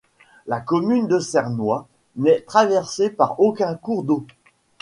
[0.47, 1.83] La commune de Cernoy
[2.15, 4.25] n'est traversée par aucun cours d'eau.